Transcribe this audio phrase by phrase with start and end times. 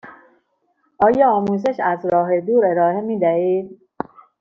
[0.99, 3.81] آیا آموزش از راه دور ارائه می دهید؟